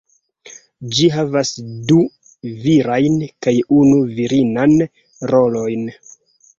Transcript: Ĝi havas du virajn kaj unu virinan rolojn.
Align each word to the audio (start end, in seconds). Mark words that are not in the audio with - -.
Ĝi 0.95 1.09
havas 1.15 1.51
du 1.91 1.99
virajn 2.65 3.23
kaj 3.47 3.57
unu 3.79 4.03
virinan 4.19 4.79
rolojn. 5.37 5.91